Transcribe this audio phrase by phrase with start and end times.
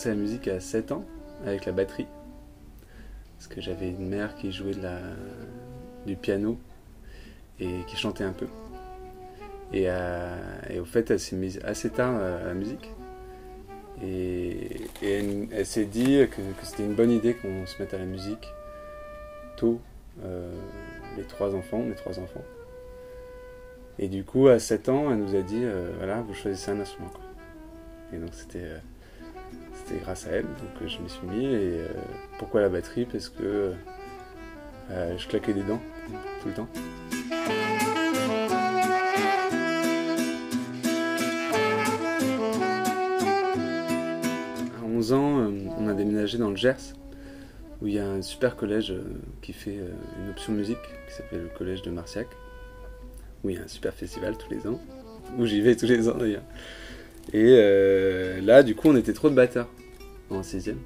[0.00, 1.04] commencé la musique à 7 ans
[1.44, 2.06] avec la batterie.
[3.36, 4.74] Parce que j'avais une mère qui jouait
[6.06, 6.58] du piano
[7.58, 8.46] et qui chantait un peu.
[9.72, 10.36] Et, euh,
[10.70, 12.90] et au fait, elle s'est mise assez tard à la musique.
[14.02, 18.48] Et, elle, s'est dit que, c'était une bonne idée qu'on se mette à la musique
[19.58, 19.80] tôt,
[20.24, 20.50] euh,
[21.18, 22.44] les trois enfants, mes trois enfants.
[23.98, 26.80] Et du coup, à 7 ans, elle nous a dit euh, voilà, vous choisissez un
[26.80, 27.10] instrument.
[28.14, 28.80] Et donc, c'était
[29.98, 31.46] grâce à elle donc je m'y suis mis.
[31.46, 31.80] Et
[32.38, 33.04] pourquoi la batterie?
[33.04, 33.72] Parce que
[34.90, 35.80] je claquais des dents
[36.42, 36.68] tout le temps.
[44.80, 46.94] À 11 ans, on a déménagé dans le Gers
[47.82, 49.02] où il y a un super collège euh,
[49.42, 49.90] qui fait euh,
[50.22, 52.28] une option musique qui s'appelle le collège de Marciac,
[53.42, 54.80] où il y a un super festival tous les ans,
[55.38, 56.42] où j'y vais tous les ans d'ailleurs.
[57.32, 59.68] Et euh, là, du coup, on était trop de batteurs
[60.36, 60.78] en sixième.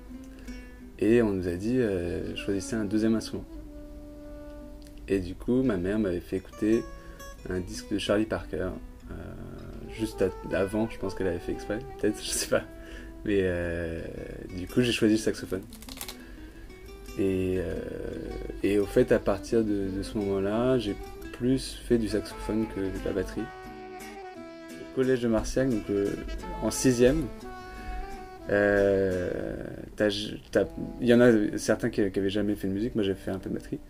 [0.99, 1.81] Et on nous a dit,
[2.37, 3.45] choisissez un deuxième instrument.
[5.09, 6.83] Et du coup, ma mère m'avait fait écouter
[7.51, 8.71] un disque de Charlie Parker.
[9.93, 12.63] juste avant, je pense qu'elle avait fait exprès, peut-être, je sais pas.
[13.25, 13.43] Mais
[14.57, 15.63] du coup, j'ai choisi le saxophone.
[17.19, 17.75] Euh,
[18.63, 20.97] et, au fait, à partir de, ce moment-là, j'ai
[21.33, 23.43] plus fait du saxophone que de la batterie.
[23.43, 26.09] Au collège de Marciac, donc euh,
[26.63, 27.54] en sixième, euh,
[28.51, 30.07] il
[31.01, 33.49] y en a certains qui, n'avaient jamais fait de musique, moi j'ai fait un peu
[33.49, 33.81] de batterie.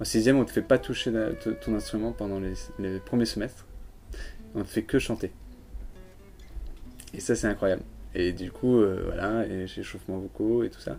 [0.00, 1.12] En sixième, on ne te fait pas toucher
[1.60, 3.66] ton instrument pendant les, premiers semestres.
[4.54, 5.30] On ne te fait que chanter.
[7.14, 7.82] Et ça, c'est incroyable.
[8.14, 10.98] Et du coup, voilà, et échauffement vocaux et tout ça.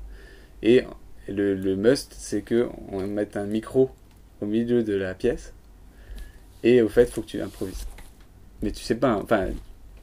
[0.61, 0.85] Et
[1.27, 3.91] le, must, c'est que on mette un micro
[4.41, 5.53] au milieu de la pièce.
[6.63, 7.85] Et au fait, il faut que tu improvises.
[8.61, 9.47] Mais tu sais pas, enfin,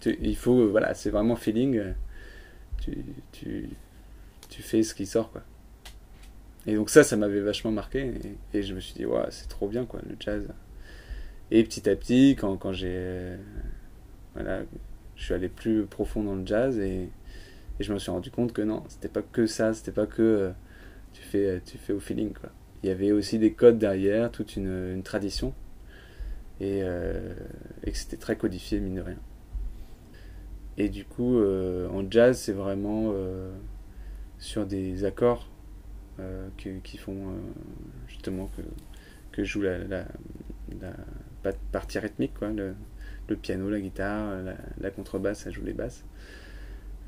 [0.05, 1.95] il faut, voilà, c'est vraiment feeling.
[3.33, 3.71] Tu,
[4.49, 5.43] tu, fais ce qui sort, quoi.
[6.67, 8.13] Et donc ça, ça m'avait vachement marqué.
[8.53, 10.49] Et, je me suis dit, ouais, c'est trop bien, quoi, le jazz.
[11.51, 13.37] Et petit à petit, quand, quand j'ai.
[14.35, 14.63] Voilà,
[15.17, 17.09] je suis allé plus profond dans le jazz et,
[17.81, 20.53] et je me suis rendu compte que non, c'était pas que ça, c'était pas que
[21.13, 22.33] tu fais, tu fais au feeling.
[22.33, 22.51] Quoi.
[22.83, 25.55] Il y avait aussi des codes derrière, toute une, tradition,
[26.63, 27.35] euh,
[27.85, 29.19] et, que c'était très codifié, mine de rien.
[30.81, 33.51] Et du coup, euh, en jazz, c'est vraiment euh,
[34.39, 35.49] sur des accords
[36.59, 37.33] qui, font
[38.07, 38.61] justement que,
[39.33, 40.05] que joue la,
[41.73, 42.75] partie rythmique, quoi, le,
[43.37, 44.35] piano, la guitare,
[44.79, 46.05] la, contrebasse, ça joue les basses.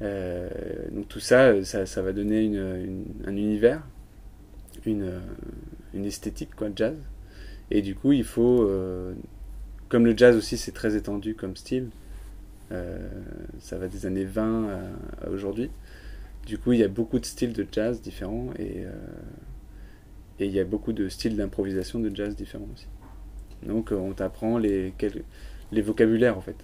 [0.00, 3.82] donc tout ça, ça, va donner un univers
[4.86, 5.20] une, euh,
[5.94, 6.96] une esthétique, quoi, jazz.
[7.70, 9.14] Et du coup, il faut, euh,
[9.88, 12.01] comme le jazz aussi c'est très étendu comme style, euh,
[13.58, 14.68] ça va des années 20
[15.24, 15.70] à, aujourd'hui.
[16.46, 18.84] Du coup, il y a beaucoup de styles de jazz différents et,
[20.40, 22.86] et il y a beaucoup de styles d'improvisation de jazz différents aussi.
[23.66, 24.92] Donc, on t'apprend les,
[25.70, 26.56] vocabulaires en fait.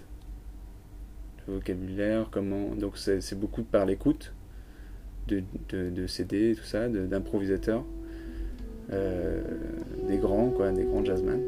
[1.47, 2.75] Le vocabulaire, comment.
[2.75, 4.33] Donc, c'est beaucoup par l'écoute
[5.27, 7.85] de, de, de CD tout ça, d'improvisateurs.
[8.91, 9.41] Euh,
[10.07, 11.39] des grands, quoi, des grands jazzmen.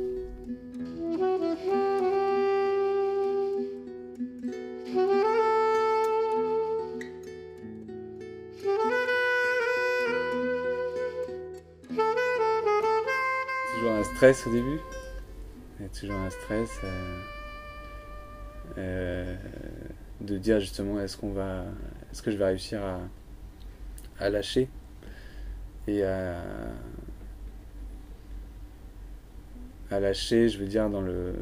[14.21, 14.79] Stress au début.
[15.79, 17.19] Il y a toujours un stress euh,
[18.77, 19.35] euh,
[20.19, 21.65] de dire justement est-ce qu'on va,
[22.11, 22.83] est-ce que je vais réussir
[24.19, 24.69] à, lâcher
[25.87, 26.43] et à,
[29.89, 31.33] lâcher, je veux dire, dans le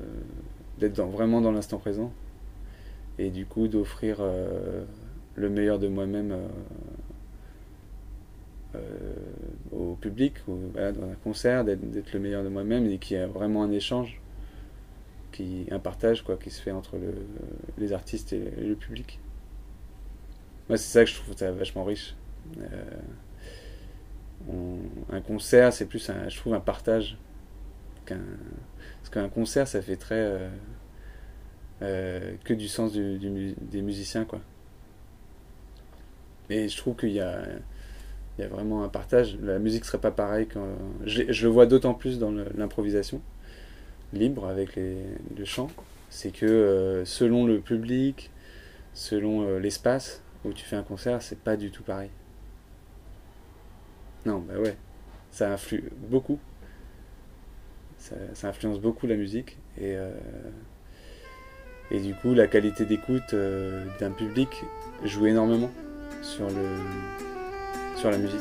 [0.77, 2.13] d'être vraiment dans l'instant présent
[3.17, 4.85] et du coup d'offrir euh,
[5.35, 6.47] le meilleur de moi-même euh,
[8.75, 8.79] euh,
[9.91, 13.27] au public ou dans un concert, d'être le meilleur de moi-même et qu'il y a
[13.27, 14.21] vraiment un échange,
[15.31, 17.13] qui, un partage quoi, qui se fait entre le,
[17.77, 19.19] les artistes et, le public.
[20.67, 22.15] Moi, c'est ça que je trouve ça vachement riche.
[25.11, 27.17] un concert, c'est plus, un, je trouve, un partage
[28.15, 30.19] parce qu'un concert, ça fait très.
[30.19, 30.49] Euh,
[31.81, 34.41] euh, que du sens des musiciens, quoi.
[36.49, 37.43] Et je trouve qu'il y a,
[38.39, 39.37] il y a vraiment un partage.
[39.41, 40.65] La musique serait pas pareille quand.
[41.05, 43.21] Je, le vois d'autant plus dans l'improvisation
[44.13, 44.97] libre avec les,
[45.37, 45.69] le chant.
[46.09, 48.31] C'est que euh, selon le public,
[48.93, 52.09] selon l'espace où tu fais un concert, c'est pas du tout pareil.
[54.25, 54.75] Non, bah ouais,
[55.31, 56.39] ça influe beaucoup
[57.99, 60.11] ça, influence beaucoup la musique et, euh,
[61.91, 64.63] et du coup la qualité d'écoute euh, d'un public
[65.03, 65.69] joue énormément
[66.21, 66.65] sur, le,
[67.99, 68.39] sur la musique.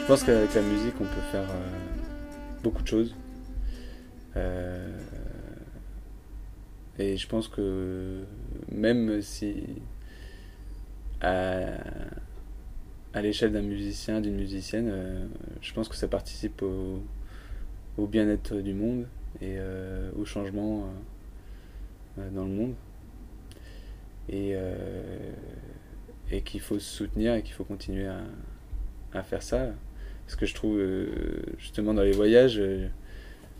[0.00, 1.68] Je pense qu'avec la musique, on peut faire euh,
[2.62, 3.14] beaucoup de choses.
[4.36, 4.98] Euh,
[6.98, 8.24] et je pense que
[8.72, 9.64] même si
[11.20, 11.74] à,
[13.22, 15.26] l'échelle d'un musicien, d'une musicienne, euh,
[15.60, 19.06] je pense que ça participe au, bien-être du monde
[19.40, 19.56] et
[20.16, 20.88] au changement
[22.16, 22.74] dans le monde.
[24.28, 24.56] Et,
[26.44, 28.08] qu'il faut se soutenir et qu'il faut continuer
[29.12, 29.72] à faire ça.
[30.24, 31.06] Parce que je trouve, euh,
[31.58, 32.88] justement, dans les voyages, euh,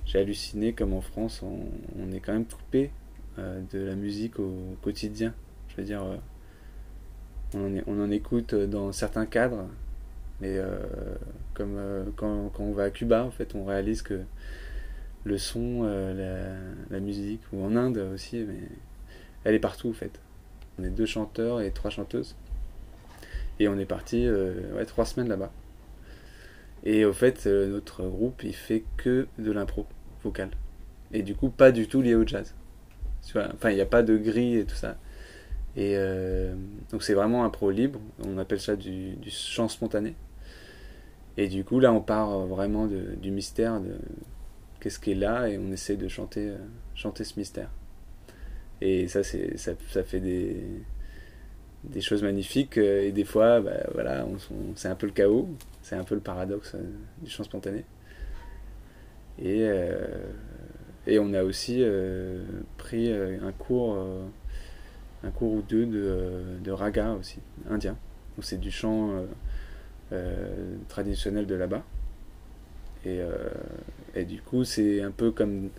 [0.07, 2.91] j'ai halluciné comme en France, on, est quand même coupé
[3.39, 5.35] euh, de la musique au quotidien.
[5.69, 6.03] Je veux dire,
[7.55, 9.67] on en, écoute dans certains cadres,
[10.41, 10.59] mais
[11.55, 11.79] comme
[12.17, 14.21] quand, quand, on va à Cuba, fait, on réalise que
[15.25, 18.69] le son, la, musique, ou en Inde aussi, mais
[19.45, 20.21] elle est partout, en fait.
[20.79, 22.35] On est deux chanteurs et trois chanteuses.
[23.61, 25.53] Et on est parti ouais, trois semaines là-bas.
[26.85, 29.87] Et au fait, euh, notre groupe, il fait que de l'impro
[30.23, 30.51] vocal.
[31.13, 32.55] Et du coup, pas du tout lié au jazz.
[33.35, 34.97] Enfin, il n'y a pas de grille et tout ça.
[35.77, 36.55] Et euh,
[36.91, 38.01] donc, c'est vraiment impro libre.
[38.25, 40.15] On appelle ça du, chant spontané.
[41.37, 43.97] Et du coup, là, on part vraiment du mystère de
[44.81, 46.59] qu'est-ce qui est là et on essaie de chanter, euh,
[46.95, 47.71] chanter ce mystère.
[48.81, 50.63] Et ça, ça, fait des,
[51.85, 54.27] des choses magnifiques et des fois, bah, voilà,
[54.77, 55.49] c'est un peu le chaos.
[55.85, 56.83] C'est un peu le paradoxe euh,
[57.21, 57.85] du chant spontané.
[59.39, 60.07] Et, euh,
[61.07, 62.43] et on a aussi euh,
[62.79, 63.99] pris un cours,
[65.25, 67.39] un cours ou deux de, raga aussi,
[67.71, 67.97] indien.
[68.41, 69.11] C'est du chant
[70.89, 71.85] traditionnel de là-bas.
[73.07, 73.21] Et,
[74.15, 75.71] et, du coup, c'est un peu comme.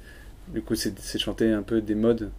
[0.48, 2.32] Du coup, c'est chanter un peu des modes.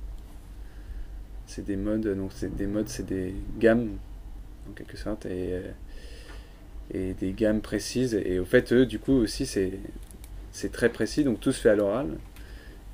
[1.46, 3.90] C'est des modes, donc c'est des modes, c'est des gammes,
[4.68, 5.26] en quelque sorte.
[5.26, 5.62] Et,
[6.92, 8.14] des gammes précises.
[8.14, 9.80] Et au fait, eux, du coup, aussi, c'est,
[10.72, 12.08] très précis, donc tout se fait à l'oral.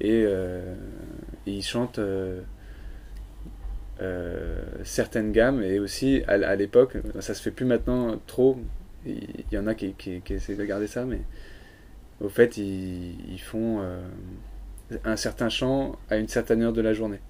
[0.01, 0.75] Et, euh,
[1.47, 2.43] ils chantent euh, euh,
[4.85, 8.59] certaines gammes, et aussi à, l'époque, ça se fait plus maintenant trop.
[9.07, 11.21] Il y en a qui, qui, essaient de garder ça, mais
[12.21, 13.81] au fait, ils, font
[15.05, 17.21] un certain chant à une certaine heure de la journée.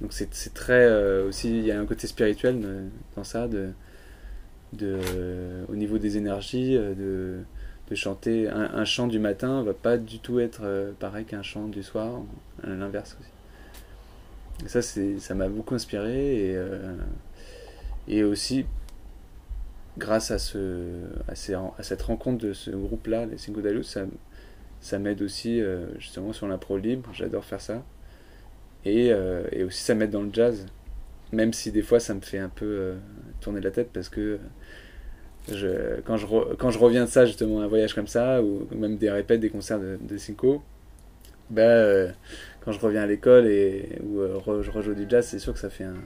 [0.00, 3.72] Donc c'est, très aussi, il y a un côté spirituel dans ça, de
[5.68, 7.38] au niveau des énergies, euh, de,
[7.90, 8.48] de chanter.
[8.48, 12.20] Un, chant du matin va pas du tout être euh, pareil qu'un chant du soir,
[12.62, 13.33] l'inverse aussi.
[14.66, 16.96] Ça, ça m'a beaucoup inspiré et, euh,
[18.08, 18.66] et aussi
[19.98, 24.04] grâce à, ce, à, cette rencontre de ce groupe-là, les Cinco de ça,
[24.80, 25.60] ça m'aide aussi
[25.98, 27.84] justement sur l'impro libre, j'adore faire ça.
[28.84, 29.12] Et,
[29.52, 30.66] et, aussi ça m'aide dans le jazz,
[31.32, 32.94] même si des fois ça me fait un peu
[33.40, 34.40] tourner la tête parce que
[36.04, 39.10] quand, je quand je reviens de ça, justement, un voyage comme ça, ou même des
[39.10, 40.62] répètes, des concerts de, de Cinco,
[41.58, 42.10] euh,
[42.64, 45.58] quand je reviens à l'école et où euh, je rejoue du jazz, c'est sûr que
[45.58, 45.96] ça fait un,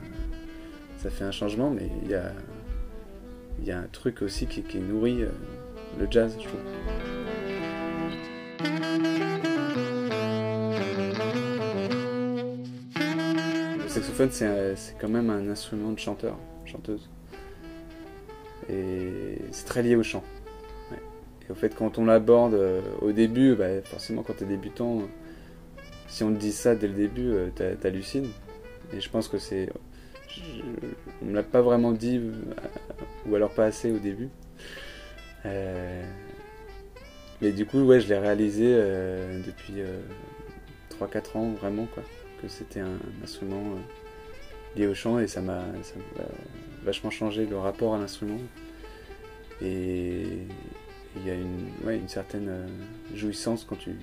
[0.99, 2.33] ça fait un changement, mais il y a,
[3.65, 5.29] y a un truc aussi qui, nourrit euh,
[6.01, 6.61] le jazz, je trouve.
[13.81, 17.09] Le saxophone, c'est quand même un instrument de chanteur, chanteuse.
[18.69, 20.25] Et c'est très lié au chant.
[21.49, 25.03] Et au fait, quand on l'aborde euh, au début, bah, forcément, quand tu es débutant,
[26.09, 27.51] si on te dit ça dès le début, euh,
[27.81, 28.31] t'hallucines.
[28.93, 29.69] Et je pense que c'est.
[31.23, 32.33] On me l'a pas vraiment dit, euh,
[33.27, 34.29] ou alors pas assez au début.
[35.45, 36.03] mais
[37.53, 38.65] du coup, ouais, je l'ai réalisé
[39.47, 39.83] depuis
[40.99, 42.03] 3-4 ans, vraiment, quoi.
[42.43, 43.63] Que c'était un, instrument
[44.77, 45.65] lié au chant et ça m'a
[46.85, 48.39] vachement changé le rapport à l'instrument.
[49.61, 50.47] Et
[51.17, 52.67] il y a une, certaine euh,
[53.15, 53.97] jouissance quand tu,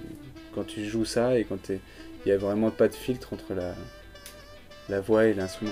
[0.53, 1.79] quand tu joues ça et quand il
[2.25, 3.73] n'y a vraiment pas de filtre entre la,
[4.89, 5.71] la voix et l'instrument.